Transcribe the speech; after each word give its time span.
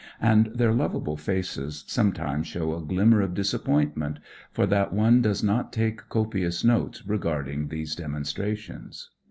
And 0.19 0.47
their 0.47 0.73
lovable 0.73 1.15
faces 1.15 1.83
some 1.85 2.11
times 2.11 2.47
show 2.47 2.73
a 2.73 2.81
glimaner 2.81 3.21
of 3.23 3.35
disappointment, 3.35 4.17
for 4.51 4.65
that 4.65 4.91
one 4.93 5.21
does 5.21 5.43
not 5.43 5.71
take 5.71 6.09
copious 6.09 6.63
notes 6.63 7.05
regarding 7.05 7.67
these 7.67 7.93
demonstrations. 7.95 9.11